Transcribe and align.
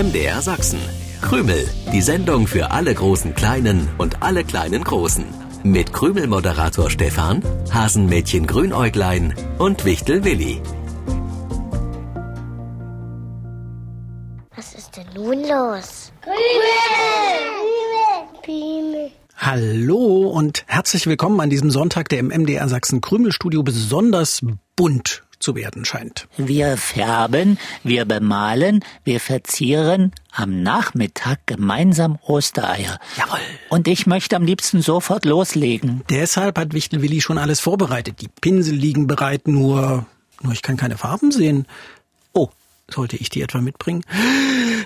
MDR 0.00 0.40
Sachsen. 0.40 0.80
Krümel, 1.20 1.68
die 1.92 2.00
Sendung 2.00 2.46
für 2.46 2.70
alle 2.70 2.94
großen 2.94 3.34
Kleinen 3.34 3.86
und 3.98 4.22
alle 4.22 4.44
kleinen 4.44 4.82
Großen. 4.82 5.26
Mit 5.62 5.92
Krümel-Moderator 5.92 6.88
Stefan, 6.88 7.42
Hasenmädchen 7.70 8.46
Grünäuglein 8.46 9.34
und 9.58 9.84
Wichtel 9.84 10.24
Willi. 10.24 10.62
Was 14.56 14.72
ist 14.72 14.96
denn 14.96 15.04
nun 15.14 15.40
los? 15.46 16.12
Hallo 19.36 20.30
und 20.30 20.64
herzlich 20.66 21.06
willkommen 21.08 21.40
an 21.40 21.50
diesem 21.50 21.70
Sonntag, 21.70 22.08
der 22.08 22.20
im 22.20 22.28
MDR 22.28 22.70
Sachsen 22.70 23.02
Krümelstudio 23.02 23.62
besonders 23.62 24.40
bunt 24.76 25.24
zu 25.40 25.56
werden 25.56 25.84
scheint. 25.84 26.28
Wir 26.36 26.76
färben, 26.76 27.58
wir 27.82 28.04
bemalen, 28.04 28.84
wir 29.04 29.18
verzieren 29.18 30.12
am 30.32 30.62
Nachmittag 30.62 31.40
gemeinsam 31.46 32.18
Ostereier. 32.22 33.00
Jawohl. 33.16 33.40
Und 33.70 33.88
ich 33.88 34.06
möchte 34.06 34.36
am 34.36 34.44
liebsten 34.44 34.82
sofort 34.82 35.24
loslegen. 35.24 36.02
Deshalb 36.10 36.58
hat 36.58 36.74
Wichtel 36.74 37.02
Willi 37.02 37.20
schon 37.20 37.38
alles 37.38 37.60
vorbereitet. 37.60 38.20
Die 38.20 38.28
Pinsel 38.28 38.76
liegen 38.76 39.06
bereit, 39.06 39.48
nur, 39.48 40.06
nur 40.42 40.52
ich 40.52 40.62
kann 40.62 40.76
keine 40.76 40.98
Farben 40.98 41.32
sehen. 41.32 41.66
Oh, 42.32 42.50
sollte 42.90 43.16
ich 43.16 43.30
die 43.30 43.42
etwa 43.42 43.60
mitbringen? 43.60 44.02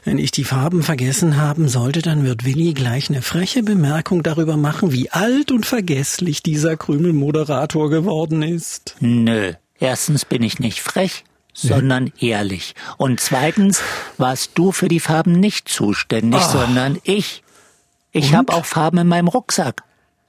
Wenn 0.04 0.18
ich 0.18 0.30
die 0.30 0.44
Farben 0.44 0.82
vergessen 0.82 1.36
haben 1.36 1.68
sollte, 1.68 2.02
dann 2.02 2.24
wird 2.24 2.44
Willi 2.44 2.74
gleich 2.74 3.08
eine 3.08 3.22
freche 3.22 3.62
Bemerkung 3.62 4.22
darüber 4.22 4.56
machen, 4.56 4.92
wie 4.92 5.10
alt 5.10 5.50
und 5.50 5.66
vergesslich 5.66 6.42
dieser 6.42 6.76
Krümelmoderator 6.76 7.90
geworden 7.90 8.42
ist. 8.42 8.96
Nö. 9.00 9.54
Erstens 9.78 10.24
bin 10.24 10.42
ich 10.42 10.58
nicht 10.58 10.80
frech, 10.80 11.24
sondern 11.52 12.12
ehrlich. 12.20 12.74
Und 12.96 13.20
zweitens 13.20 13.82
warst 14.18 14.52
du 14.54 14.72
für 14.72 14.88
die 14.88 15.00
Farben 15.00 15.32
nicht 15.32 15.68
zuständig, 15.68 16.40
Ah. 16.40 16.48
sondern 16.48 16.98
ich. 17.04 17.42
Ich 18.12 18.34
habe 18.34 18.52
auch 18.52 18.64
Farben 18.64 18.98
in 18.98 19.08
meinem 19.08 19.28
Rucksack. 19.28 19.82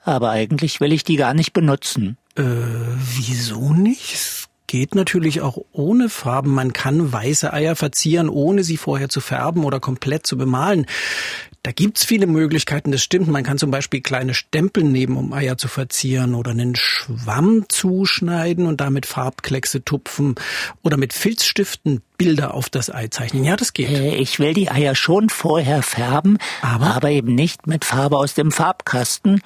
Aber 0.03 0.29
eigentlich 0.31 0.81
will 0.81 0.93
ich 0.93 1.03
die 1.03 1.15
gar 1.15 1.33
nicht 1.33 1.53
benutzen. 1.53 2.17
Äh, 2.35 2.43
wieso 2.43 3.73
nicht? 3.73 4.13
Es 4.13 4.45
geht 4.67 4.93
natürlich 4.95 5.41
auch 5.41 5.57
ohne 5.71 6.09
Farben. 6.09 6.51
Man 6.53 6.73
kann 6.73 7.11
weiße 7.11 7.51
Eier 7.53 7.75
verzieren, 7.75 8.29
ohne 8.29 8.63
sie 8.63 8.77
vorher 8.77 9.09
zu 9.09 9.21
färben 9.21 9.63
oder 9.63 9.79
komplett 9.79 10.25
zu 10.27 10.37
bemalen. 10.37 10.85
Da 11.65 11.71
gibt's 11.71 12.05
viele 12.05 12.27
Möglichkeiten, 12.27 12.91
das 12.91 13.01
stimmt. 13.01 13.27
Man 13.27 13.41
kann 13.43 13.57
zum 13.57 13.71
Beispiel 13.71 13.99
kleine 13.99 14.35
Stempel 14.35 14.83
nehmen, 14.83 15.17
um 15.17 15.33
Eier 15.33 15.57
zu 15.57 15.67
verzieren 15.67 16.35
oder 16.35 16.51
einen 16.51 16.75
Schwamm 16.75 17.65
zuschneiden 17.69 18.67
und 18.67 18.81
damit 18.81 19.07
Farbkleckse 19.07 19.83
tupfen 19.83 20.35
oder 20.83 20.97
mit 20.97 21.11
Filzstiften 21.11 22.03
Bilder 22.19 22.53
auf 22.53 22.69
das 22.69 22.91
Ei 22.93 23.07
zeichnen. 23.07 23.43
Ja, 23.43 23.55
das 23.55 23.73
geht. 23.73 23.89
Äh, 23.89 24.13
Ich 24.17 24.37
will 24.37 24.53
die 24.53 24.69
Eier 24.69 24.93
schon 24.93 25.29
vorher 25.29 25.81
färben, 25.81 26.37
Aber? 26.61 27.09
eben 27.09 27.33
nicht 27.33 27.65
mit 27.65 27.83
Farbe 27.83 28.17
aus 28.17 28.35
dem 28.35 28.51
Farbkasten, 28.51 29.41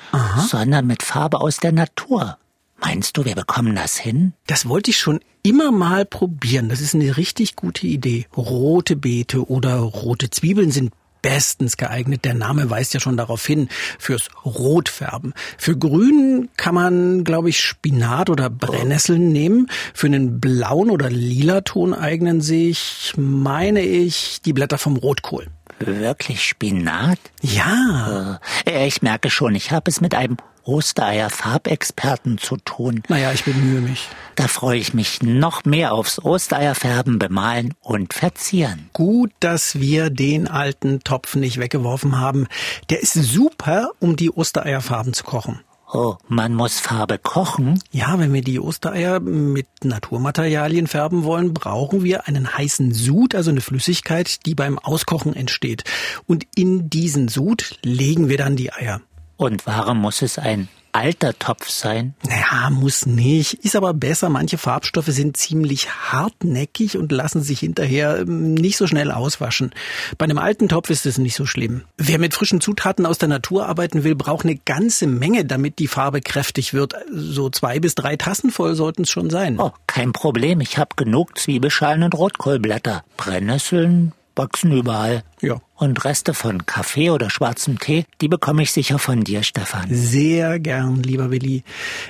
sondern 0.49 0.87
mit 0.87 1.03
Farbe 1.03 1.39
aus 1.39 1.55
der 1.55 1.71
Natur. 1.71 2.37
Meinst 2.81 3.15
du, 3.15 3.23
wir 3.23 3.35
bekommen 3.35 3.75
das 3.75 3.97
hin? 3.97 4.33
Das 4.45 4.67
wollte 4.67 4.91
ich 4.91 4.97
schon 4.99 5.21
immer 5.41 5.71
mal 5.71 6.03
probieren. 6.05 6.67
Das 6.67 6.81
ist 6.81 6.95
eine 6.95 7.15
richtig 7.15 7.55
gute 7.55 7.87
Idee. 7.87 8.25
Rote 8.35 8.97
Beete 8.97 9.49
oder 9.49 9.77
rote 9.77 10.29
Zwiebeln 10.29 10.71
sind 10.71 10.91
bestens 11.21 11.77
geeignet. 11.77 12.25
Der 12.25 12.33
Name 12.33 12.69
weist 12.69 12.93
ja 12.93 12.99
schon 12.99 13.17
darauf 13.17 13.45
hin, 13.45 13.69
fürs 13.97 14.29
Rotfärben. 14.45 15.33
Für 15.57 15.77
Grün 15.77 16.49
kann 16.57 16.75
man, 16.75 17.23
glaube 17.23 17.49
ich, 17.49 17.59
Spinat 17.61 18.29
oder 18.29 18.49
Brennnesseln 18.49 19.31
nehmen. 19.31 19.67
Für 19.93 20.07
einen 20.07 20.39
blauen 20.39 20.89
oder 20.89 21.09
lila 21.09 21.61
Ton 21.61 21.93
eignen 21.93 22.41
sich, 22.41 23.13
meine 23.17 23.81
ich, 23.81 24.41
die 24.43 24.53
Blätter 24.53 24.77
vom 24.77 24.97
Rotkohl. 24.97 25.47
Wirklich 25.79 26.43
Spinat? 26.43 27.19
Ja, 27.41 28.39
Äh, 28.65 28.87
Ich 28.87 29.01
merke 29.01 29.29
schon, 29.29 29.55
ich 29.55 29.71
habe 29.71 29.89
es 29.89 30.01
mit 30.01 30.13
einem 30.15 30.37
Ostereier-Farbexperten 30.69 32.37
zu 32.37 32.57
tun. 32.57 33.01
naja, 33.09 33.31
ich 33.33 33.43
bemühe 33.43 33.81
mich. 33.81 34.07
Da 34.35 34.47
freue 34.47 34.77
ich 34.77 34.93
mich 34.93 35.21
noch 35.23 35.65
mehr 35.65 35.93
aufs 35.93 36.19
Ostereierfärben, 36.19 37.17
bemalen 37.17 37.73
und 37.81 38.13
verzieren. 38.13 38.89
Gut, 38.93 39.31
dass 39.39 39.79
wir 39.79 40.09
den 40.11 40.47
alten 40.47 40.99
Topf 41.01 41.35
nicht 41.35 41.59
weggeworfen 41.59 42.19
haben. 42.19 42.47
Der 42.89 43.01
ist 43.01 43.13
super, 43.13 43.89
um 43.99 44.15
die 44.15 44.31
Ostereierfarben 44.31 45.13
zu 45.13 45.23
kochen. 45.23 45.59
Oh, 45.91 46.17
man 46.27 46.53
muss 46.53 46.79
Farbe 46.79 47.17
kochen? 47.17 47.81
Ja, 47.91 48.19
wenn 48.19 48.31
wir 48.31 48.43
die 48.43 48.59
Ostereier 48.59 49.19
mit 49.19 49.65
Naturmaterialien 49.83 50.85
färben 50.85 51.23
wollen, 51.23 51.51
brauchen 51.55 52.03
wir 52.03 52.27
einen 52.27 52.55
heißen 52.55 52.93
Sud, 52.93 53.33
also 53.33 53.49
eine 53.49 53.61
Flüssigkeit, 53.61 54.45
die 54.45 54.53
beim 54.53 54.77
Auskochen 54.77 55.35
entsteht. 55.35 55.83
Und 56.27 56.45
in 56.55 56.91
diesen 56.91 57.27
Sud 57.27 57.79
legen 57.81 58.29
wir 58.29 58.37
dann 58.37 58.55
die 58.55 58.71
Eier. 58.71 59.01
Und 59.39 59.65
warum 59.65 60.01
muss 60.01 60.21
es 60.21 60.37
ein 60.37 60.67
alter 60.91 61.31
Topf 61.39 61.69
sein? 61.69 62.13
Naja, 62.27 62.69
muss 62.71 63.05
nicht. 63.05 63.53
Ist 63.53 63.77
aber 63.77 63.93
besser. 63.93 64.27
Manche 64.27 64.57
Farbstoffe 64.57 65.07
sind 65.07 65.37
ziemlich 65.37 65.89
hartnäckig 65.89 66.97
und 66.97 67.13
lassen 67.13 67.41
sich 67.41 67.61
hinterher 67.61 68.19
ähm, 68.19 68.53
nicht 68.53 68.75
so 68.75 68.85
schnell 68.85 69.11
auswaschen. 69.11 69.71
Bei 70.17 70.25
einem 70.25 70.39
alten 70.39 70.67
Topf 70.67 70.89
ist 70.89 71.05
es 71.05 71.17
nicht 71.19 71.37
so 71.37 71.45
schlimm. 71.45 71.83
Wer 71.95 72.19
mit 72.19 72.33
frischen 72.33 72.59
Zutaten 72.59 73.05
aus 73.05 73.17
der 73.17 73.29
Natur 73.29 73.65
arbeiten 73.67 74.03
will, 74.03 74.15
braucht 74.15 74.43
eine 74.43 74.57
ganze 74.57 75.07
Menge, 75.07 75.45
damit 75.45 75.79
die 75.79 75.87
Farbe 75.87 76.19
kräftig 76.19 76.73
wird. 76.73 76.95
So 77.09 77.49
zwei 77.49 77.79
bis 77.79 77.95
drei 77.95 78.17
Tassen 78.17 78.51
voll 78.51 78.75
sollten 78.75 79.03
es 79.03 79.09
schon 79.09 79.29
sein. 79.29 79.57
Oh, 79.57 79.71
kein 79.87 80.11
Problem, 80.11 80.59
ich 80.59 80.77
habe 80.77 80.97
genug 80.97 81.37
Zwiebelschalen 81.37 82.03
und 82.03 82.13
Rotkohlblätter. 82.13 83.05
Brennnesseln 83.15 84.11
wachsen 84.39 84.71
überall. 84.71 85.23
Ja. 85.41 85.61
Und 85.75 86.03
Reste 86.03 86.33
von 86.33 86.65
Kaffee 86.65 87.11
oder 87.11 87.29
schwarzem 87.29 87.77
Tee, 87.77 88.05
die 88.19 88.27
bekomme 88.27 88.63
ich 88.63 88.71
sicher 88.71 88.97
von 88.97 89.23
dir, 89.23 89.43
Stefan. 89.43 89.87
Sehr 89.91 90.59
gern, 90.59 91.03
lieber 91.03 91.29
Willi. 91.29 91.63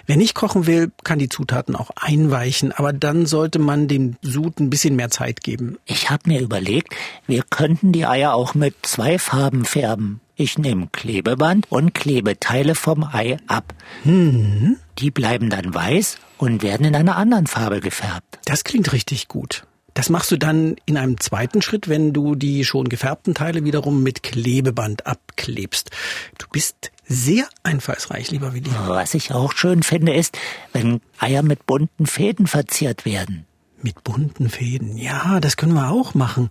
Wer 0.05 0.15
nicht 0.15 0.33
kochen 0.33 0.65
will, 0.65 0.91
kann 1.03 1.19
die 1.19 1.29
Zutaten 1.29 1.75
auch 1.75 1.91
einweichen, 1.95 2.71
aber 2.71 2.93
dann 2.93 3.25
sollte 3.25 3.59
man 3.59 3.87
dem 3.87 4.15
Sud 4.21 4.59
ein 4.59 4.69
bisschen 4.69 4.95
mehr 4.95 5.09
Zeit 5.09 5.43
geben. 5.43 5.77
Ich 5.85 6.09
habe 6.09 6.23
mir 6.29 6.39
überlegt, 6.39 6.95
wir 7.27 7.43
könnten 7.49 7.91
die 7.91 8.05
Eier 8.05 8.33
auch 8.33 8.55
mit 8.55 8.75
zwei 8.83 9.19
Farben 9.19 9.65
färben. 9.65 10.21
Ich 10.35 10.57
nehme 10.57 10.87
Klebeband 10.87 11.69
und 11.69 11.93
klebe 11.93 12.39
Teile 12.39 12.73
vom 12.73 13.03
Ei 13.03 13.37
ab. 13.47 13.73
Die 14.05 15.11
bleiben 15.11 15.49
dann 15.49 15.73
weiß 15.73 16.17
und 16.37 16.63
werden 16.63 16.85
in 16.85 16.95
einer 16.95 17.17
anderen 17.17 17.45
Farbe 17.45 17.81
gefärbt. 17.81 18.39
Das 18.45 18.63
klingt 18.63 18.93
richtig 18.93 19.27
gut. 19.27 19.63
Das 19.99 20.09
machst 20.09 20.31
du 20.31 20.37
dann 20.37 20.77
in 20.85 20.95
einem 20.95 21.19
zweiten 21.19 21.61
Schritt, 21.61 21.89
wenn 21.89 22.13
du 22.13 22.35
die 22.35 22.63
schon 22.63 22.87
gefärbten 22.87 23.33
Teile 23.33 23.65
wiederum 23.65 24.01
mit 24.01 24.23
Klebeband 24.23 25.05
abklebst. 25.05 25.91
Du 26.37 26.45
bist 26.49 26.91
sehr 27.05 27.49
einfallsreich, 27.63 28.31
lieber 28.31 28.53
Willi. 28.53 28.69
Was 28.87 29.13
ich 29.13 29.33
auch 29.33 29.51
schön 29.51 29.83
finde, 29.83 30.13
ist, 30.13 30.37
wenn 30.71 31.01
Eier 31.17 31.43
mit 31.43 31.65
bunten 31.65 32.05
Fäden 32.05 32.47
verziert 32.47 33.03
werden. 33.03 33.45
Mit 33.81 34.01
bunten 34.05 34.49
Fäden. 34.49 34.97
Ja, 34.97 35.41
das 35.41 35.57
können 35.57 35.73
wir 35.73 35.91
auch 35.91 36.13
machen. 36.13 36.47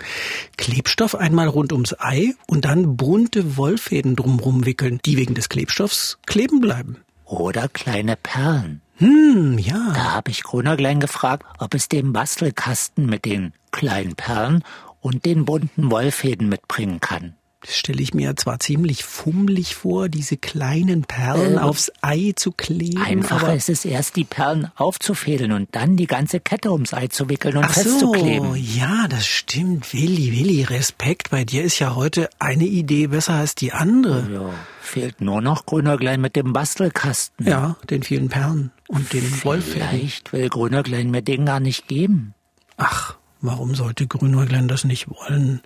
Klebstoff 0.59 1.15
einmal 1.15 1.49
rund 1.49 1.73
ums 1.73 1.99
Ei 1.99 2.35
und 2.49 2.67
dann 2.67 2.99
bunte 2.99 3.57
Wollfäden 3.57 4.15
drumrum 4.15 4.67
wickeln, 4.67 5.01
die 5.07 5.17
wegen 5.17 5.33
des 5.33 5.49
Klebstoffs 5.49 6.19
kleben 6.27 6.61
bleiben. 6.61 6.99
Oder 7.25 7.69
kleine 7.69 8.17
Perlen. 8.17 8.83
Hm, 8.99 9.59
ja. 9.59 9.93
Da 9.95 10.15
habe 10.15 10.31
ich 10.31 10.43
Grunerglein 10.43 10.99
gefragt, 10.99 11.47
ob 11.59 11.75
es 11.75 11.89
den 11.89 12.13
Bastelkasten 12.13 13.07
mit 13.07 13.25
den 13.25 13.53
kleinen 13.71 14.17
Perlen 14.17 14.65
und 15.01 15.25
den 15.25 15.45
bunten 15.45 15.91
Wollfäden 15.91 16.49
mitbringen 16.49 17.01
kann. 17.01 17.38
Das 17.61 17.77
stelle 17.77 18.01
ich 18.01 18.15
mir 18.15 18.37
zwar 18.37 18.61
ziemlich 18.61 19.03
fummelig 19.05 19.75
vor, 19.75 20.09
diese 20.09 20.37
kleinen 20.37 21.03
Perlen 21.03 21.55
Äh, 21.57 21.59
aufs 21.59 21.91
Ei 22.03 22.33
zu 22.37 22.53
kleben. 22.53 23.03
Einfacher 23.03 23.53
ist 23.55 23.69
es 23.69 23.85
erst, 23.85 24.15
die 24.15 24.23
Perlen 24.25 24.71
aufzufädeln 24.77 25.51
und 25.51 25.69
dann 25.73 25.97
die 25.97 26.07
ganze 26.07 26.39
Kette 26.39 26.71
ums 26.71 26.95
Ei 26.95 27.09
zu 27.09 27.29
wickeln 27.29 27.57
und 27.57 27.65
Ach 27.65 27.75
so, 27.75 27.83
festzukleben. 27.83 28.55
ja, 28.55 29.09
das 29.09 29.27
stimmt. 29.27 29.93
Willi, 29.93 30.31
Willi, 30.33 30.63
Respekt. 30.63 31.31
Bei 31.31 31.45
dir 31.45 31.65
ist 31.65 31.81
ja 31.81 31.97
heute 31.97 32.31
eine 32.39 32.65
Idee 32.65 33.09
besser 33.09 33.35
als 33.35 33.57
die 33.57 33.73
andere. 33.73 34.31
Ja, 34.33 34.51
fehlt 34.81 35.21
nur 35.21 35.41
noch 35.41 35.67
Grünerglein 35.67 36.21
mit 36.21 36.37
dem 36.37 36.53
Bastelkasten. 36.53 37.45
Ja, 37.45 37.77
den 37.91 38.05
vielen 38.05 38.29
Perlen 38.29 38.71
und 38.87 39.13
den 39.13 39.25
Wollfäden. 39.45 39.89
Vielleicht 39.89 40.33
will 40.33 40.49
Grünerglein 40.49 41.11
mir 41.11 41.23
den 41.23 41.45
gar 41.45 41.59
nicht 41.59 41.89
geben. 41.89 42.35
Ach, 42.77 43.17
warum 43.41 43.75
sollte 43.75 44.07
Grünäuglein 44.07 44.69
das 44.69 44.85
nicht 44.85 45.09
wollen? 45.11 45.61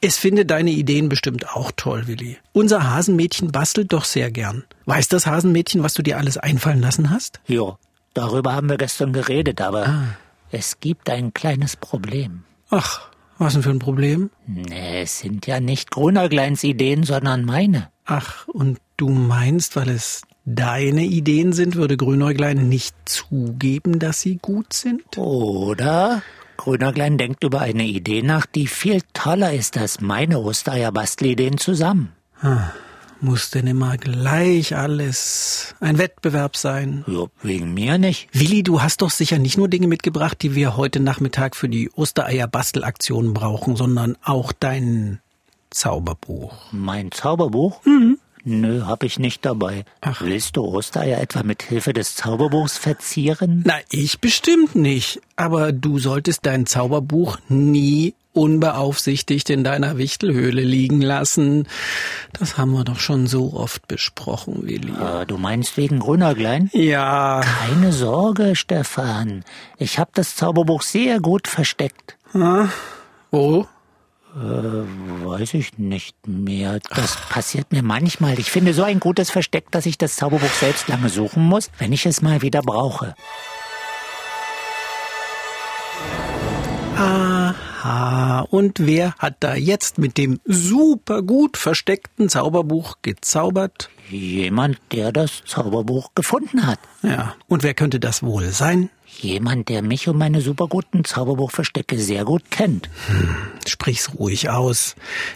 Es 0.00 0.16
findet 0.18 0.50
deine 0.50 0.70
Ideen 0.70 1.08
bestimmt 1.08 1.54
auch 1.54 1.70
toll, 1.76 2.06
Willi. 2.06 2.38
Unser 2.52 2.90
Hasenmädchen 2.90 3.52
bastelt 3.52 3.92
doch 3.92 4.04
sehr 4.04 4.30
gern. 4.30 4.64
Weiß 4.86 5.08
das 5.08 5.26
Hasenmädchen, 5.26 5.82
was 5.82 5.94
du 5.94 6.02
dir 6.02 6.18
alles 6.18 6.36
einfallen 6.38 6.80
lassen 6.80 7.10
hast? 7.10 7.40
Jo, 7.46 7.76
darüber 8.14 8.52
haben 8.54 8.68
wir 8.68 8.76
gestern 8.78 9.12
geredet, 9.12 9.60
aber 9.60 9.86
Ah. 9.86 10.04
es 10.50 10.80
gibt 10.80 11.08
ein 11.10 11.32
kleines 11.34 11.76
Problem. 11.76 12.44
Ach, 12.70 13.08
was 13.38 13.54
denn 13.54 13.62
für 13.62 13.70
ein 13.70 13.78
Problem? 13.78 14.30
Nee, 14.46 15.02
es 15.02 15.20
sind 15.20 15.46
ja 15.46 15.60
nicht 15.60 15.90
Grünergleins 15.90 16.62
Ideen, 16.64 17.04
sondern 17.04 17.44
meine. 17.44 17.88
Ach, 18.04 18.46
und 18.48 18.78
du 18.96 19.08
meinst, 19.08 19.76
weil 19.76 19.88
es 19.88 20.22
deine 20.44 21.04
Ideen 21.04 21.52
sind, 21.52 21.76
würde 21.76 21.96
Grünäuglein 21.96 22.68
nicht 22.68 22.94
zugeben, 23.04 23.98
dass 23.98 24.20
sie 24.20 24.36
gut 24.42 24.72
sind? 24.72 25.16
Oder 25.16 26.22
Grünerglein 26.60 27.16
denkt 27.16 27.42
über 27.42 27.62
eine 27.62 27.84
Idee 27.84 28.20
nach, 28.20 28.44
die 28.44 28.66
viel 28.66 29.00
toller 29.14 29.54
ist 29.54 29.78
als 29.78 30.02
meine 30.02 30.40
Ostereier-Bastelideen 30.40 31.56
zusammen. 31.56 32.12
Ah, 32.42 32.72
muss 33.22 33.48
denn 33.48 33.66
immer 33.66 33.96
gleich 33.96 34.76
alles 34.76 35.74
ein 35.80 35.96
Wettbewerb 35.96 36.58
sein? 36.58 37.02
Ja, 37.06 37.24
wegen 37.42 37.72
mir 37.72 37.96
nicht. 37.96 38.28
Willi, 38.32 38.62
du 38.62 38.82
hast 38.82 39.00
doch 39.00 39.10
sicher 39.10 39.38
nicht 39.38 39.56
nur 39.56 39.68
Dinge 39.68 39.86
mitgebracht, 39.86 40.42
die 40.42 40.54
wir 40.54 40.76
heute 40.76 41.00
Nachmittag 41.00 41.56
für 41.56 41.70
die 41.70 41.90
Ostereier-Bastelaktion 41.92 43.32
brauchen, 43.32 43.74
sondern 43.76 44.18
auch 44.22 44.52
dein 44.52 45.20
Zauberbuch. 45.70 46.72
Mein 46.72 47.10
Zauberbuch? 47.10 47.82
Mhm. 47.86 48.18
Nö, 48.44 48.86
hab 48.86 49.02
ich 49.02 49.18
nicht 49.18 49.44
dabei. 49.44 49.84
Ach. 50.00 50.22
Willst 50.22 50.56
du 50.56 50.64
Ostereier 50.64 51.20
etwa 51.20 51.42
mit 51.42 51.62
Hilfe 51.62 51.92
des 51.92 52.16
Zauberbuchs 52.16 52.78
verzieren? 52.78 53.62
Na, 53.66 53.74
ich 53.90 54.20
bestimmt 54.20 54.74
nicht. 54.74 55.20
Aber 55.36 55.72
du 55.72 55.98
solltest 55.98 56.46
dein 56.46 56.66
Zauberbuch 56.66 57.38
nie 57.48 58.14
unbeaufsichtigt 58.32 59.50
in 59.50 59.64
deiner 59.64 59.98
Wichtelhöhle 59.98 60.62
liegen 60.62 61.00
lassen. 61.02 61.66
Das 62.32 62.56
haben 62.56 62.72
wir 62.72 62.84
doch 62.84 63.00
schon 63.00 63.26
so 63.26 63.52
oft 63.54 63.88
besprochen, 63.88 64.62
Willi. 64.68 64.92
Ah, 64.92 65.24
du 65.24 65.36
meinst 65.36 65.76
wegen 65.76 65.98
Grünerglein? 65.98 66.70
Ja. 66.72 67.40
Keine 67.40 67.92
Sorge, 67.92 68.54
Stefan. 68.54 69.44
Ich 69.78 69.98
hab 69.98 70.14
das 70.14 70.36
Zauberbuch 70.36 70.82
sehr 70.82 71.20
gut 71.20 71.48
versteckt. 71.48 72.16
Ah, 72.32 72.68
wo? 73.30 73.66
Äh, 74.34 75.26
weiß 75.26 75.54
ich 75.54 75.78
nicht 75.78 76.16
mehr. 76.26 76.78
Das 76.94 77.16
passiert 77.16 77.72
mir 77.72 77.82
manchmal. 77.82 78.38
Ich 78.38 78.50
finde 78.50 78.74
so 78.74 78.84
ein 78.84 79.00
gutes 79.00 79.30
Versteck, 79.30 79.70
dass 79.72 79.86
ich 79.86 79.98
das 79.98 80.16
Zauberbuch 80.16 80.52
selbst 80.52 80.88
lange 80.88 81.08
suchen 81.08 81.42
muss, 81.42 81.70
wenn 81.78 81.92
ich 81.92 82.06
es 82.06 82.22
mal 82.22 82.40
wieder 82.40 82.62
brauche. 82.62 83.14
Aha, 86.96 88.46
und 88.50 88.78
wer 88.78 89.14
hat 89.18 89.36
da 89.40 89.54
jetzt 89.54 89.98
mit 89.98 90.18
dem 90.18 90.38
super 90.44 91.22
gut 91.22 91.56
versteckten 91.56 92.28
Zauberbuch 92.28 92.96
gezaubert? 93.02 93.90
Jemand, 94.10 94.78
der 94.92 95.12
das 95.12 95.42
Zauberbuch 95.46 96.10
gefunden 96.14 96.66
hat. 96.66 96.80
Ja, 97.02 97.34
und 97.46 97.62
wer 97.62 97.74
könnte 97.74 98.00
das 98.00 98.22
wohl 98.22 98.50
sein? 98.50 98.90
Jemand, 99.18 99.68
der 99.68 99.82
mich 99.82 100.08
und 100.08 100.16
meine 100.16 100.40
superguten 100.40 101.04
Zauberbuchverstecke 101.04 101.98
sehr 101.98 102.24
gut 102.24 102.50
kennt. 102.50 102.88
Hm, 103.08 103.36
sprich's 103.66 104.14
ruhig 104.14 104.50
aus. 104.50 104.94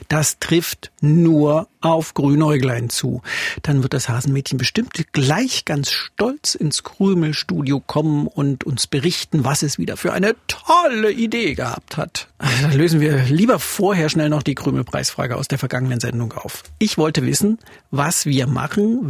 Das 0.08 0.38
trifft 0.38 0.90
nur 1.00 1.68
auf 1.80 2.14
Grünäuglein 2.14 2.88
zu. 2.88 3.20
Dann 3.62 3.82
wird 3.82 3.92
das 3.92 4.08
Hasenmädchen 4.08 4.58
bestimmt 4.58 5.12
gleich 5.12 5.64
ganz 5.64 5.90
stolz 5.90 6.54
ins 6.54 6.82
Krümelstudio 6.82 7.80
kommen 7.80 8.26
und 8.26 8.64
uns 8.64 8.86
berichten, 8.86 9.44
was 9.44 9.62
es 9.62 9.78
wieder 9.78 9.96
für 9.96 10.12
eine 10.12 10.34
tolle 10.46 11.10
Idee 11.10 11.54
gehabt 11.54 11.96
hat. 11.96 12.28
Dann 12.38 12.72
lösen 12.72 13.00
wir 13.00 13.24
lieber 13.24 13.58
vorher 13.58 14.08
schnell 14.08 14.30
noch 14.30 14.42
die 14.42 14.54
Krümelpreisfrage 14.54 15.36
aus 15.36 15.48
der 15.48 15.58
vergangenen 15.58 16.00
Sendung 16.00 16.32
auf. 16.32 16.62
Ich 16.78 16.96
wollte 16.96 17.26
wissen, 17.26 17.58
was 17.90 18.24
wir 18.24 18.46
machen, 18.46 18.63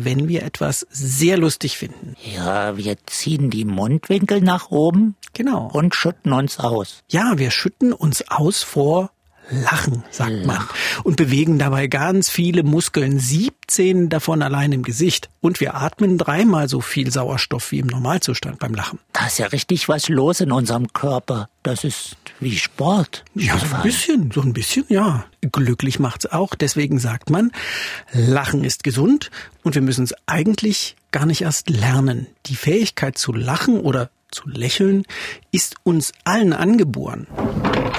wenn 0.05 0.29
wir 0.29 0.43
etwas 0.43 0.87
sehr 0.91 1.39
lustig 1.39 1.79
finden. 1.79 2.15
Ja, 2.35 2.77
wir 2.77 2.97
ziehen 3.07 3.51
die 3.51 3.65
Mundwinkel 3.65 4.41
nach 4.41 4.71
oben. 4.71 5.17
Genau. 5.33 5.69
Und 5.73 5.95
schütten 5.95 6.33
uns 6.33 6.59
aus. 6.61 7.03
Ja, 7.09 7.39
wir 7.39 7.51
schütten 7.51 7.93
uns 7.93 8.29
aus 8.29 8.63
vor 8.63 9.11
Lachen, 9.51 10.05
sagt 10.11 10.47
man. 10.47 10.67
Und 11.03 11.17
bewegen 11.17 11.59
dabei 11.59 11.87
ganz 11.87 12.31
viele 12.31 12.63
Muskeln, 12.63 13.19
17 13.19 14.09
davon 14.09 14.43
allein 14.43 14.73
im 14.73 14.83
Gesicht. 14.83 15.29
Und 15.41 15.61
wir 15.61 15.75
atmen 15.75 16.19
dreimal 16.19 16.69
so 16.69 16.81
viel 16.81 17.11
Sauerstoff 17.11 17.71
wie 17.73 17.81
im 17.81 17.87
Normalzustand 17.87 18.59
beim 18.59 18.75
Lachen. 18.75 18.99
Da 19.13 19.27
ist 19.27 19.39
ja 19.39 19.47
richtig 19.47 19.89
was 19.89 20.09
los 20.09 20.41
in 20.41 20.53
unserem 20.53 20.93
Körper. 20.93 21.49
Das 21.63 21.85
ist 21.85 22.17
wie 22.41 22.57
Sport. 22.57 23.25
Ja, 23.35 23.59
so 23.59 23.75
ein 23.75 23.83
bisschen, 23.83 24.31
so 24.31 24.41
ein 24.41 24.53
bisschen, 24.53 24.85
ja. 24.89 25.25
Glücklich 25.53 25.99
macht's 25.99 26.27
auch. 26.27 26.55
Deswegen 26.55 26.99
sagt 26.99 27.31
man, 27.31 27.53
Lachen 28.13 28.65
ist 28.65 28.83
gesund 28.85 29.31
und 29.63 29.75
wir 29.75 29.83
müssen 29.83 30.05
es 30.05 30.15
eigentlich 30.27 30.97
gar 31.11 31.27
nicht 31.27 31.43
erst 31.43 31.71
lernen. 31.71 32.27
Die 32.47 32.57
Fähigkeit 32.57 33.19
zu 33.19 33.33
lachen 33.33 33.81
oder 33.81 34.11
zu 34.31 34.49
lächeln 34.49 35.05
ist 35.53 35.77
uns 35.85 36.13
allen 36.25 36.53
angeboren. 36.53 37.27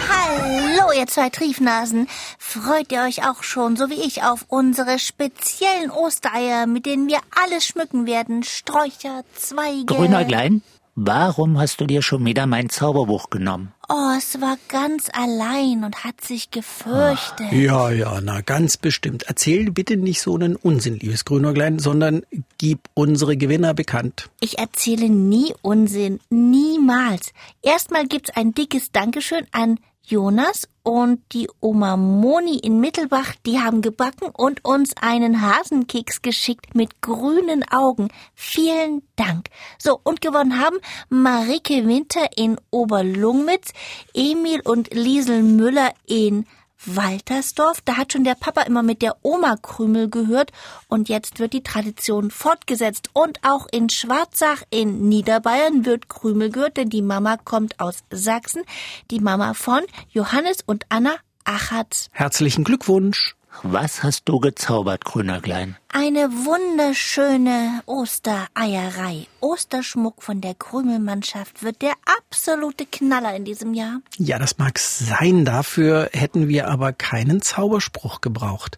Hallo, 0.09 0.75
ihr 0.95 1.07
zwei 1.07 1.30
Triefnasen. 1.30 2.07
Freut 2.39 2.92
ihr 2.92 3.03
euch 3.03 3.27
auch 3.27 3.44
schon, 3.44 3.75
so 3.75 3.89
wie 3.89 4.01
ich, 4.01 4.24
auf 4.24 4.45
unsere 4.47 5.00
speziellen 5.00 5.92
Ostereier, 5.92 6.68
mit 6.68 6.86
denen 6.86 7.07
wir 7.07 7.19
alles 7.44 7.65
schmücken 7.65 8.06
werden? 8.06 8.44
Sträucher, 8.44 9.24
Zweige. 9.36 9.86
Grünäuglein, 9.86 10.62
warum 10.95 11.59
hast 11.59 11.81
du 11.81 11.86
dir 11.86 12.01
schon 12.01 12.25
wieder 12.25 12.47
mein 12.47 12.69
Zauberbuch 12.69 13.30
genommen? 13.30 13.74
Oh, 13.88 14.13
es 14.18 14.42
war 14.42 14.57
ganz 14.68 15.09
allein 15.13 15.83
und 15.83 16.03
hat 16.03 16.21
sich 16.21 16.50
gefürchtet. 16.50 17.51
Ja, 17.51 17.91
ja, 17.91 18.19
na, 18.21 18.41
ganz 18.41 18.77
bestimmt. 18.77 19.24
Erzähl 19.27 19.71
bitte 19.71 19.98
nicht 19.98 20.21
so 20.21 20.33
einen 20.36 20.56
Unsinn, 20.56 20.98
liebes 20.98 21.25
Grünäuglein, 21.25 21.77
sondern 21.77 22.24
gib 22.57 22.80
unsere 22.95 23.38
Gewinner 23.38 23.75
bekannt. 23.75 24.30
Ich 24.39 24.57
erzähle 24.57 25.09
nie 25.09 25.53
Unsinn. 25.62 26.19
Niemals. 26.30 27.31
Erstmal 27.62 28.07
gibt's 28.07 28.31
ein 28.36 28.53
dickes 28.53 28.91
Dankeschön 28.91 29.45
an 29.51 29.77
Jonas 30.07 30.68
und 30.84 31.22
die 31.31 31.50
Oma 31.62 31.98
Moni 31.98 32.60
in 32.60 32.80
Mittelbach, 32.80 33.34
die 33.46 33.60
haben 33.60 33.81
gebacken 33.81 34.30
und 34.30 34.63
uns 34.63 34.94
einen 35.02 35.42
Hasenkeks 35.42 36.22
geschickt 36.22 36.75
mit 36.75 37.02
grünen 37.02 37.63
Augen. 37.69 38.10
Vielen 38.36 39.02
Dank. 39.16 39.48
So, 39.80 40.00
und 40.04 40.22
gewonnen 40.22 40.60
haben 40.60 40.78
Marike 41.10 41.88
Winter 41.88 42.28
in 42.38 42.57
Oberlungmitz, 42.69 43.74
Emil 44.13 44.62
und 44.63 44.94
Liesel 44.94 45.42
Müller 45.42 45.92
in 46.06 46.46
Waltersdorf. 46.86 47.82
Da 47.82 47.98
hat 47.98 48.14
schon 48.14 48.24
der 48.24 48.36
Papa 48.36 48.62
immer 48.62 48.84
mit 48.84 49.02
der 49.02 49.18
Oma 49.22 49.58
Krümel 49.62 50.10
gehört 50.10 50.52
und 50.88 51.10
jetzt 51.10 51.40
wird 51.40 51.54
die 51.54 51.64
Tradition 51.64 52.32
fortgesetzt. 52.32 53.10
Und 53.14 53.40
auch 53.44 53.68
in 53.72 53.90
Schwarzach 53.90 54.64
in 54.70 55.10
Niederbayern 55.10 55.86
wird 55.86 56.10
Krümel 56.10 56.52
gehört, 56.52 56.78
denn 56.78 56.90
die 56.90 57.02
Mama 57.02 57.38
kommt 57.38 57.80
aus 57.80 58.04
Sachsen. 58.12 58.64
Die 59.12 59.20
Mama 59.20 59.54
von 59.54 59.82
Johannes 60.10 60.58
und 60.66 60.86
Anna 60.90 61.16
Achatz. 61.44 62.10
Herzlichen 62.12 62.64
Glückwunsch. 62.64 63.36
Was 63.63 64.04
hast 64.04 64.30
du 64.30 64.40
gezaubert, 64.40 65.06
Grünerglein? 65.06 65.78
Eine 65.90 66.30
wunderschöne 66.30 67.81
Ostereierei. 67.86 69.28
Osterschmuck 69.40 70.22
von 70.22 70.42
der 70.42 70.54
Krümelmannschaft 70.54 71.63
wird 71.63 71.81
der 71.81 71.94
absolute 72.06 72.86
Knaller 72.86 73.36
in 73.36 73.46
diesem 73.46 73.74
Jahr. 73.74 74.02
Ja, 74.18 74.38
das 74.38 74.57
mag 74.57 74.78
sein. 74.78 75.46
Dafür 75.46 76.10
hätten 76.12 76.50
wir 76.50 76.68
aber 76.68 76.92
keinen 76.92 77.42
Zauberspruch 77.42 78.22
gebraucht. 78.22 78.77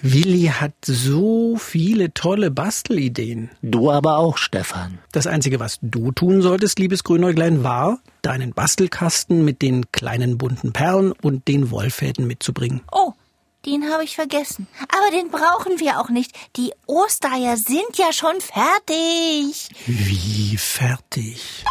Willi 0.00 0.52
hat 0.54 0.74
so 0.84 1.56
viele 1.56 2.12
tolle 2.12 2.50
Bastelideen. 2.50 3.50
Du 3.62 3.90
aber 3.90 4.18
auch, 4.18 4.36
Stefan. 4.36 4.98
Das 5.12 5.26
Einzige, 5.26 5.58
was 5.58 5.78
du 5.80 6.12
tun 6.12 6.42
solltest, 6.42 6.78
liebes 6.78 7.02
Grünäuglein, 7.02 7.64
war, 7.64 7.98
deinen 8.20 8.52
Bastelkasten 8.52 9.44
mit 9.44 9.62
den 9.62 9.90
kleinen 9.90 10.38
bunten 10.38 10.72
Perlen 10.72 11.12
und 11.12 11.48
den 11.48 11.70
Wollfäden 11.70 12.26
mitzubringen. 12.26 12.82
Oh, 12.92 13.14
den 13.66 13.90
habe 13.90 14.04
ich 14.04 14.16
vergessen. 14.16 14.66
Aber 14.88 15.10
den 15.10 15.30
brauchen 15.30 15.78
wir 15.78 16.00
auch 16.00 16.08
nicht. 16.08 16.32
Die 16.56 16.72
Ostereier 16.86 17.56
sind 17.56 17.96
ja 17.96 18.12
schon 18.12 18.40
fertig. 18.40 19.68
Wie 19.86 20.56
fertig? 20.56 21.64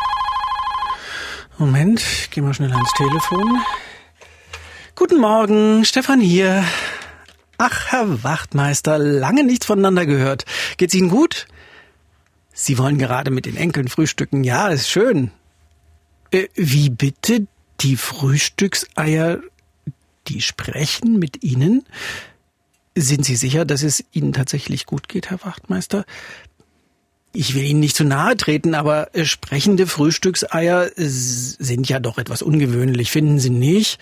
Moment, 1.58 2.00
ich 2.02 2.30
geh 2.32 2.42
mal 2.42 2.54
schnell 2.54 2.72
ans 2.72 2.92
Telefon. 2.94 3.62
Guten 4.96 5.20
Morgen, 5.20 5.86
Stefan 5.86 6.20
hier. 6.20 6.64
Ach, 7.58 7.92
Herr 7.92 8.24
Wachtmeister, 8.24 8.98
lange 8.98 9.44
nichts 9.44 9.66
voneinander 9.66 10.06
gehört. 10.06 10.46
Geht's 10.78 10.94
Ihnen 10.94 11.10
gut? 11.10 11.48
Sie 12.54 12.78
wollen 12.78 12.98
gerade 12.98 13.32
mit 13.32 13.46
den 13.46 13.58
Enkeln 13.58 13.88
frühstücken. 13.88 14.44
Ja, 14.44 14.70
ist 14.70 14.90
schön. 14.90 15.32
Äh, 16.32 16.48
wie 16.56 16.90
bitte? 16.90 17.48
Die 17.82 17.98
Frühstückseier 17.98 19.40
die 20.28 20.42
sprechen 20.42 21.20
mit 21.20 21.44
Ihnen. 21.44 21.84
Sind 22.96 23.26
Sie 23.26 23.36
sicher, 23.36 23.66
dass 23.66 23.84
es 23.84 24.04
Ihnen 24.12 24.34
tatsächlich 24.34 24.86
gut 24.86 25.08
geht, 25.08 25.30
Herr 25.30 25.44
Wachtmeister? 25.44 26.06
Ich 27.34 27.56
will 27.56 27.64
Ihnen 27.64 27.80
nicht 27.80 27.96
zu 27.96 28.04
nahe 28.04 28.36
treten, 28.36 28.76
aber 28.76 29.10
sprechende 29.24 29.88
Frühstückseier 29.88 30.90
sind 30.96 31.88
ja 31.88 32.00
doch 32.00 32.18
etwas 32.18 32.42
ungewöhnlich, 32.42 33.10
finden 33.10 33.40
Sie 33.40 33.50
nicht? 33.50 34.00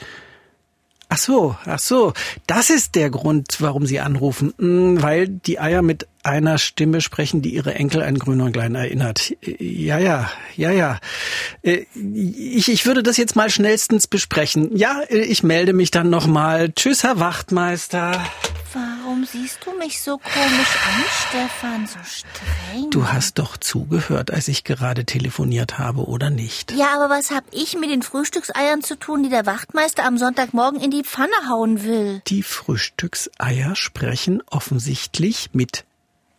Ach 1.12 1.18
so, 1.18 1.56
ach 1.66 1.80
so. 1.80 2.14
Das 2.46 2.70
ist 2.70 2.94
der 2.94 3.10
Grund, 3.10 3.58
warum 3.60 3.88
Sie 3.88 4.00
anrufen. 4.00 4.54
Hm, 4.60 5.02
weil 5.02 5.28
die 5.28 5.60
Eier 5.60 5.82
mit 5.82 6.08
einer 6.22 6.60
Stimme 6.60 7.02
sprechen, 7.02 7.42
die 7.42 7.56
ihre 7.56 7.74
Enkel 7.74 8.04
an 8.04 8.20
Grünäuglein 8.20 8.76
erinnert. 8.76 9.36
Ja, 9.42 9.98
ja, 9.98 10.30
ja, 10.56 10.72
ja. 10.72 11.00
Äh, 11.64 11.86
ich, 11.96 12.70
ich 12.70 12.86
würde 12.86 13.02
das 13.02 13.18
jetzt 13.18 13.36
mal 13.36 13.50
schnellstens 13.50 14.06
besprechen. 14.06 14.78
Ja, 14.78 15.02
ich 15.10 15.42
melde 15.42 15.74
mich 15.74 15.90
dann 15.90 16.12
nochmal. 16.12 16.72
Tschüss, 16.72 17.04
Herr 17.04 17.20
Wachtmeister. 17.20 18.24
Warum 19.20 19.28
siehst 19.28 19.66
du 19.66 19.78
mich 19.78 20.02
so 20.02 20.18
komisch 20.18 20.78
an, 20.88 21.04
Stefan? 21.28 21.88
So 21.88 22.00
streng. 22.06 22.90
Du 22.90 23.10
hast 23.10 23.38
doch 23.38 23.58
zugehört, 23.58 24.32
als 24.32 24.48
ich 24.48 24.64
gerade 24.64 25.04
telefoniert 25.04 25.78
habe, 25.78 26.08
oder 26.08 26.30
nicht? 26.30 26.72
Ja, 26.72 26.96
aber 26.96 27.14
was 27.14 27.30
hab 27.30 27.44
ich 27.52 27.78
mit 27.78 27.90
den 27.90 28.02
Frühstückseiern 28.02 28.82
zu 28.82 28.98
tun, 28.98 29.22
die 29.22 29.30
der 29.30 29.46
Wachtmeister 29.46 30.06
am 30.06 30.18
Sonntagmorgen 30.18 30.80
in 30.80 30.90
die 30.90 31.04
Pfanne 31.04 31.34
hauen 31.50 31.84
will? 31.84 32.22
Die 32.28 32.44
Frühstückseier 32.44 33.76
sprechen 33.76 34.42
offensichtlich 34.50 35.50
mit 35.52 35.84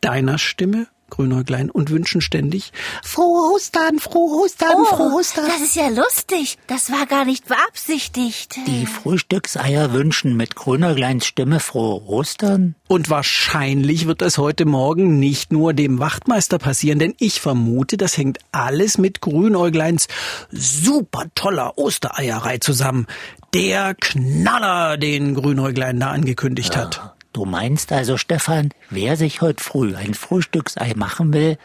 deiner 0.00 0.38
Stimme 0.38 0.86
Grünäuglein 1.10 1.70
und 1.70 1.90
wünschen 1.90 2.20
ständig 2.20 2.72
Frohe 3.02 3.52
Ostern, 3.54 3.98
frohe 3.98 4.44
Ostern, 4.44 4.74
Oh, 4.76 4.84
frohe 4.84 5.12
Ostern. 5.18 5.46
das 5.48 5.60
ist 5.60 5.76
ja 5.76 5.88
lustig. 5.88 6.56
Das 6.66 6.90
war 6.90 7.06
gar 7.06 7.24
nicht 7.24 7.46
beabsichtigt. 7.48 8.56
Die 8.66 8.86
Frühstückseier 8.86 9.92
wünschen 9.92 10.36
mit 10.36 10.56
Grünäugleins 10.56 11.26
Stimme 11.26 11.60
frohe 11.60 12.02
Ostern. 12.06 12.74
Und 12.88 13.10
wahrscheinlich 13.10 14.06
wird 14.06 14.22
das 14.22 14.38
heute 14.38 14.64
Morgen 14.64 15.18
nicht 15.18 15.52
nur 15.52 15.72
dem 15.74 15.98
Wachtmeister 15.98 16.58
passieren, 16.58 16.98
denn 16.98 17.14
ich 17.18 17.40
vermute, 17.40 17.96
das 17.96 18.16
hängt 18.16 18.38
alles 18.52 18.98
mit 18.98 19.20
Grünäugleins 19.20 20.08
super 20.50 21.24
toller 21.34 21.78
Ostereierei 21.78 22.58
zusammen. 22.58 23.06
Der 23.54 23.94
Knaller, 23.94 24.96
den 24.96 25.34
Grünäuglein 25.34 25.98
da 26.00 26.10
angekündigt 26.10 26.76
hat. 26.76 27.14
Du 27.32 27.44
meinst 27.44 27.92
also, 27.92 28.16
Stefan, 28.16 28.70
wer 28.90 29.16
sich 29.16 29.40
heute 29.40 29.62
früh 29.62 29.94
ein 29.94 30.14
Frühstücksei 30.14 30.94
machen 30.96 31.32
will, 31.32 31.58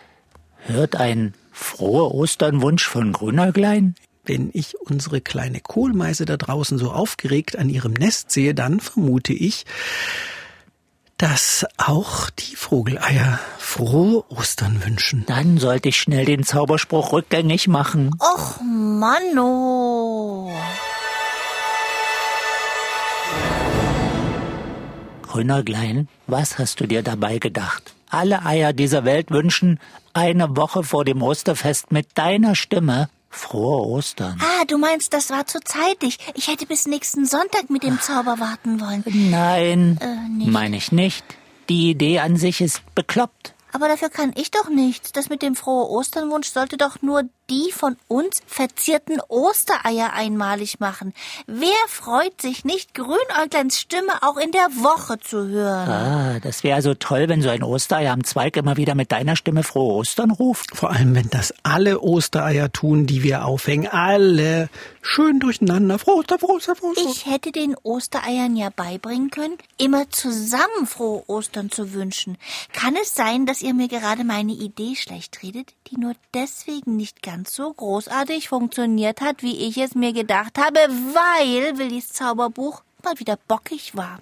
hört 0.59 0.95
einen 0.95 1.33
frohe 1.51 2.13
Osternwunsch 2.13 2.85
von 2.85 3.11
Grünäuglein? 3.13 3.95
Wenn 4.23 4.49
ich 4.53 4.79
unsere 4.79 5.21
kleine 5.21 5.59
Kohlmeise 5.59 6.25
da 6.25 6.37
draußen 6.37 6.77
so 6.77 6.91
aufgeregt 6.91 7.57
an 7.57 7.69
ihrem 7.69 7.93
Nest 7.93 8.31
sehe, 8.31 8.53
dann 8.53 8.79
vermute 8.79 9.33
ich, 9.33 9.65
dass 11.17 11.65
auch 11.77 12.29
die 12.29 12.55
Vogeleier 12.55 13.39
frohe 13.57 14.23
Ostern 14.29 14.83
wünschen. 14.83 15.25
Dann 15.27 15.57
sollte 15.57 15.89
ich 15.89 15.99
schnell 15.99 16.25
den 16.25 16.43
Zauberspruch 16.43 17.13
rückgängig 17.13 17.67
machen. 17.67 18.11
Och, 18.19 18.59
Manno. 18.61 20.51
Grünäuglein, 25.39 26.07
was 26.27 26.57
hast 26.59 26.79
du 26.79 26.87
dir 26.87 27.03
dabei 27.03 27.39
gedacht? 27.39 27.93
Alle 28.09 28.45
Eier 28.45 28.71
dieser 28.71 29.03
Welt 29.03 29.31
wünschen 29.31 29.81
eine 30.13 30.55
Woche 30.55 30.81
vor 30.83 31.03
dem 31.03 31.21
Osterfest 31.21 31.91
mit 31.91 32.07
deiner 32.17 32.55
Stimme 32.55 33.09
frohe 33.29 33.85
Ostern. 33.85 34.39
Ah, 34.41 34.63
du 34.65 34.77
meinst, 34.77 35.13
das 35.13 35.31
war 35.31 35.45
zu 35.45 35.59
zeitig. 35.59 36.19
Ich 36.35 36.47
hätte 36.47 36.65
bis 36.65 36.85
nächsten 36.85 37.25
Sonntag 37.25 37.69
mit 37.69 37.83
dem 37.83 37.99
Zauber 37.99 38.39
warten 38.39 38.79
wollen. 38.79 39.03
Nein, 39.29 39.99
Äh, 39.99 40.49
meine 40.49 40.77
ich 40.77 40.93
nicht. 40.93 41.25
Die 41.67 41.89
Idee 41.89 42.19
an 42.19 42.37
sich 42.37 42.61
ist 42.61 42.81
bekloppt. 42.95 43.53
Aber 43.73 43.89
dafür 43.89 44.07
kann 44.09 44.31
ich 44.37 44.51
doch 44.51 44.69
nichts. 44.69 45.11
Das 45.11 45.27
mit 45.27 45.41
dem 45.41 45.57
frohe 45.57 45.89
Osternwunsch 45.89 46.47
sollte 46.47 46.77
doch 46.77 47.01
nur 47.01 47.23
die 47.49 47.71
von 47.71 47.97
uns 48.07 48.41
verzierten 48.47 49.19
Ostereier 49.27 50.13
einmalig 50.13 50.79
machen. 50.79 51.13
Wer 51.47 51.69
freut 51.87 52.41
sich 52.41 52.65
nicht, 52.65 52.93
Grünäugleins 52.93 53.79
Stimme 53.79 54.13
auch 54.21 54.37
in 54.37 54.51
der 54.51 54.67
Woche 54.77 55.19
zu 55.19 55.47
hören? 55.47 55.89
Ah, 55.89 56.39
das 56.41 56.63
wäre 56.63 56.81
so 56.81 56.93
toll, 56.93 57.29
wenn 57.29 57.41
so 57.41 57.49
ein 57.49 57.63
Osterei 57.63 58.09
am 58.09 58.23
Zweig 58.23 58.57
immer 58.57 58.77
wieder 58.77 58.95
mit 58.95 59.11
deiner 59.11 59.35
Stimme 59.35 59.63
frohe 59.63 59.93
Ostern 59.93 60.31
ruft. 60.31 60.75
Vor 60.75 60.91
allem, 60.91 61.15
wenn 61.15 61.29
das 61.29 61.53
alle 61.63 62.01
Ostereier 62.01 62.71
tun, 62.71 63.05
die 63.05 63.23
wir 63.23 63.45
aufhängen. 63.45 63.87
Alle 63.87 64.69
schön 65.01 65.39
durcheinander. 65.39 65.99
Frohe 65.99 66.15
Ostern, 66.15 66.39
frohe 66.39 66.55
Ostern, 66.55 66.75
frohe 66.75 66.91
Ostern. 66.91 67.07
Ich 67.09 67.25
hätte 67.25 67.51
den 67.51 67.75
Ostereiern 67.83 68.55
ja 68.55 68.69
beibringen 68.69 69.29
können, 69.29 69.57
immer 69.77 70.09
zusammen 70.09 70.87
frohe 70.87 71.23
Ostern 71.27 71.71
zu 71.71 71.93
wünschen. 71.93 72.37
Kann 72.73 72.95
es 73.01 73.13
sein, 73.13 73.45
dass 73.45 73.61
ihr 73.61 73.73
mir 73.73 73.87
gerade 73.87 74.23
meine 74.23 74.53
Idee 74.53 74.95
schlecht 74.95 75.43
redet, 75.43 75.73
die 75.87 75.97
nur 75.97 76.13
deswegen 76.33 76.95
nicht 76.95 77.21
ganz 77.21 77.34
so 77.43 77.73
großartig 77.73 78.47
funktioniert 78.47 79.19
hat, 79.21 79.43
wie 79.43 79.67
ich 79.67 79.77
es 79.77 79.95
mir 79.95 80.13
gedacht 80.13 80.57
habe, 80.57 80.79
weil 80.79 81.77
Willis 81.77 82.09
Zauberbuch 82.13 82.83
mal 83.03 83.19
wieder 83.19 83.37
bockig 83.47 83.95
war? 83.95 84.19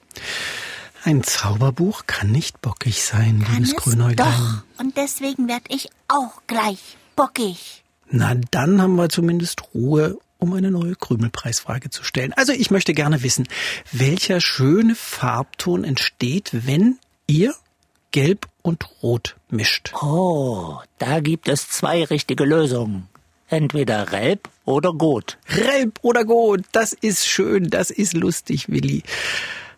Ein 1.04 1.22
Zauberbuch 1.24 2.04
kann 2.08 2.32
nicht 2.32 2.62
bockig 2.62 3.04
sein, 3.04 3.44
Kann 3.46 3.56
liebes 3.56 3.70
es 3.72 3.76
Grünäuglein. 3.76 4.18
doch. 4.18 4.80
Und 4.80 4.98
deswegen 4.98 5.48
werd 5.48 5.64
ich 5.68 5.90
auch 6.08 6.42
gleich 6.48 6.98
bockig. 7.16 7.84
Na, 8.10 8.36
dann 8.52 8.82
haben 8.82 8.96
wir 8.96 9.10
zumindest 9.10 9.64
Ruhe, 9.74 10.18
um 10.40 10.54
eine 10.54 10.72
neue 10.72 10.96
Krümelpreisfrage 10.96 11.90
zu 11.90 12.04
stellen. 12.04 12.34
Also 12.34 12.54
ich 12.54 12.72
möchte 12.72 12.94
gerne 12.94 13.22
wissen, 13.24 13.48
welcher 13.92 14.40
schöne 14.40 14.96
Farbton 14.96 15.84
entsteht, 15.84 16.50
wenn 16.54 17.00
ihr 17.28 17.54
Gelb 18.14 18.48
und 18.62 18.88
Rot 19.02 19.36
mischt. 19.50 19.92
Oh, 20.00 20.78
da 21.00 21.20
gibt 21.20 21.50
es 21.50 21.68
zwei 21.68 22.04
richtige 22.04 22.46
Lösungen. 22.46 23.10
Entweder 23.48 24.12
Relb 24.12 24.50
oder 24.66 24.94
Gut. 24.94 25.40
Relb 25.50 25.98
oder 26.04 26.24
Gut, 26.24 26.62
das 26.74 26.94
ist 26.94 27.28
schön, 27.28 27.72
das 27.72 27.90
ist 27.90 28.14
lustig, 28.14 28.70
Willi. 28.70 29.02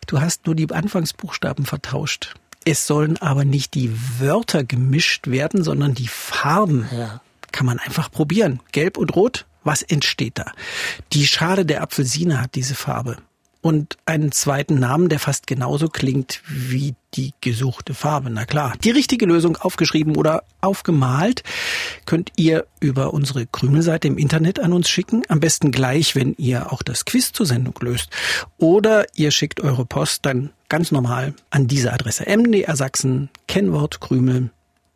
Du 0.05 0.19
hast 0.19 0.45
nur 0.47 0.53
die 0.53 0.69
Anfangsbuchstaben 0.69 1.65
vertauscht. 1.65 2.35
Es 2.65 2.85
sollen 2.85 3.15
aber 3.17 3.45
nicht 3.45 3.73
die 3.73 3.95
Wörter 4.19 4.65
gemischt 4.65 5.27
werden, 5.27 5.63
sondern 5.63 5.93
die 5.93 6.09
Farben. 6.09 6.89
Ja. 6.91 7.21
Kann 7.53 7.65
man 7.65 7.79
einfach 7.79 8.11
probieren. 8.11 8.59
Gelb 8.73 8.97
und 8.97 9.15
Rot, 9.15 9.45
was 9.63 9.81
entsteht 9.81 10.39
da? 10.39 10.51
Die 11.13 11.25
Schale 11.25 11.65
der 11.65 11.81
Apfelsine 11.81 12.41
hat 12.41 12.55
diese 12.55 12.75
Farbe. 12.75 13.15
Und 13.61 13.97
einen 14.05 14.33
zweiten 14.33 14.77
Namen, 14.77 15.07
der 15.07 15.19
fast 15.19 15.47
genauso 15.47 15.87
klingt 15.87 16.41
wie 16.47 16.95
die 17.15 17.33
gesuchte 17.41 17.93
Farbe. 17.93 18.29
Na 18.29 18.45
klar. 18.45 18.73
Die 18.83 18.91
richtige 18.91 19.25
Lösung 19.25 19.55
aufgeschrieben 19.57 20.15
oder 20.15 20.43
aufgemalt 20.61 21.43
könnt 22.05 22.31
ihr 22.35 22.65
über 22.79 23.13
unsere 23.13 23.45
Krümelseite 23.45 24.07
im 24.07 24.17
Internet 24.17 24.59
an 24.59 24.73
uns 24.73 24.89
schicken. 24.89 25.23
Am 25.27 25.39
besten 25.39 25.71
gleich, 25.71 26.15
wenn 26.15 26.35
ihr 26.37 26.71
auch 26.71 26.83
das 26.83 27.05
Quiz 27.05 27.31
zur 27.31 27.45
Sendung 27.45 27.75
löst. 27.79 28.09
Oder 28.57 29.05
ihr 29.15 29.31
schickt 29.31 29.61
eure 29.61 29.85
Post 29.85 30.25
dann 30.25 30.51
ganz 30.69 30.91
normal 30.91 31.33
an 31.49 31.67
diese 31.67 31.93
Adresse. 31.93 32.25
MDR 32.25 32.75
Sachsen, 32.75 33.29
Kennwort 33.47 34.01
Krümel 34.01 34.49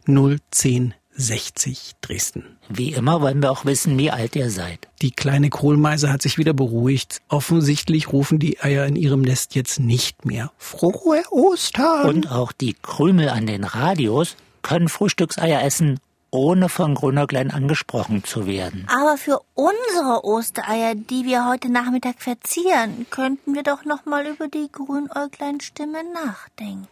01060 0.06 1.96
Dresden. 2.02 2.59
Wie 2.72 2.94
immer 2.94 3.20
wollen 3.20 3.42
wir 3.42 3.50
auch 3.50 3.66
wissen, 3.66 3.98
wie 3.98 4.12
alt 4.12 4.36
ihr 4.36 4.52
seid. 4.52 4.88
Die 5.02 5.10
kleine 5.10 5.50
Kohlmeise 5.50 6.14
hat 6.14 6.22
sich 6.22 6.38
wieder 6.38 6.54
beruhigt. 6.54 7.20
Offensichtlich 7.28 8.14
rufen 8.14 8.38
die 8.38 8.62
Eier 8.62 8.86
in 8.86 8.96
ihrem 8.96 9.22
Nest 9.22 9.56
jetzt 9.56 9.80
nicht 9.80 10.24
mehr. 10.24 10.52
Frohe 10.60 11.24
Ostern! 11.32 12.08
Und 12.08 12.32
auch 12.32 12.52
die 12.52 12.76
Krümel 12.80 13.30
an 13.30 13.48
den 13.48 13.64
Radios 13.64 14.36
können 14.62 14.88
Frühstückseier 14.88 15.64
essen, 15.64 16.00
ohne 16.30 16.70
von 16.70 16.94
Grünäuglein 16.94 17.50
angesprochen 17.50 18.24
zu 18.24 18.46
werden. 18.46 18.86
Aber 18.88 19.18
für 19.18 19.42
unsere 19.56 20.24
Ostereier, 20.24 20.94
die 20.94 21.26
wir 21.26 21.50
heute 21.50 21.72
Nachmittag 21.72 22.22
verzieren, 22.22 23.08
könnten 23.10 23.56
wir 23.56 23.64
doch 23.64 23.84
noch 23.84 24.06
mal 24.06 24.28
über 24.28 24.48
die 24.48 24.70
Grünäuglein-Stimme 24.72 26.04
nachdenken. 26.14 26.88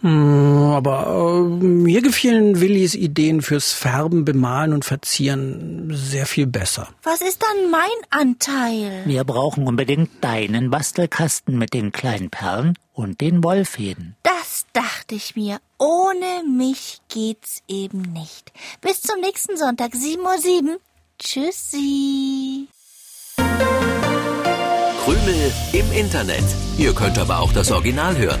Hm, 0.00 0.72
Aber 0.74 1.06
äh, 1.08 1.64
mir 1.64 2.02
gefielen 2.02 2.60
Willis 2.60 2.94
Ideen 2.94 3.42
fürs 3.42 3.72
Färben, 3.72 4.24
Bemalen 4.24 4.72
und 4.72 4.84
Verzieren 4.84 5.90
sehr 5.92 6.26
viel 6.26 6.46
besser. 6.46 6.88
Was 7.02 7.20
ist 7.20 7.42
dann 7.42 7.70
mein 7.70 7.80
Anteil? 8.10 9.02
Wir 9.06 9.24
brauchen 9.24 9.66
unbedingt 9.66 10.10
deinen 10.22 10.70
Bastelkasten 10.70 11.58
mit 11.58 11.74
den 11.74 11.90
kleinen 11.90 12.30
Perlen 12.30 12.74
und 12.92 13.20
den 13.20 13.42
Wollfäden. 13.42 14.14
Das 14.22 14.66
dachte 14.72 15.16
ich 15.16 15.34
mir. 15.34 15.58
Ohne 15.78 16.44
mich 16.56 17.00
geht's 17.08 17.62
eben 17.68 18.02
nicht. 18.02 18.52
Bis 18.80 19.02
zum 19.02 19.20
nächsten 19.20 19.56
Sonntag, 19.56 19.92
7.07 19.94 20.68
Uhr. 20.68 20.78
Tschüssi. 21.18 22.68
Krümel 25.04 25.52
im 25.72 25.92
Internet. 25.92 26.44
Ihr 26.76 26.92
könnt 26.94 27.18
aber 27.18 27.40
auch 27.40 27.52
das 27.52 27.72
Original 27.72 28.16
hören. 28.16 28.40